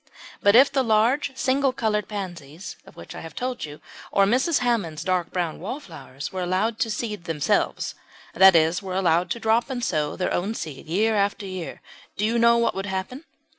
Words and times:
But 0.41 0.55
if 0.55 0.71
the 0.71 0.81
large 0.83 1.31
single 1.37 1.71
coloured 1.71 2.07
pansies 2.07 2.75
of 2.87 2.95
which 2.95 3.13
I 3.13 3.21
have 3.21 3.35
told 3.35 3.65
you, 3.65 3.79
or 4.11 4.25
Mrs. 4.25 4.57
Hammond's 4.57 5.03
dark 5.03 5.29
brown 5.31 5.59
wallflowers, 5.59 6.31
were 6.33 6.41
allowed 6.41 6.79
to 6.79 6.89
seed 6.89 7.25
themselves 7.25 7.93
that 8.33 8.55
is, 8.55 8.81
were 8.81 8.95
allowed 8.95 9.29
to 9.29 9.39
drop 9.39 9.69
and 9.69 9.83
sow 9.85 10.15
their 10.15 10.33
own 10.33 10.55
seed 10.55 10.87
year 10.87 11.13
after 11.15 11.45
year 11.45 11.83
do 12.17 12.25
you 12.25 12.39
know 12.39 12.57
what 12.57 12.73
would 12.73 12.87
happen? 12.87 13.25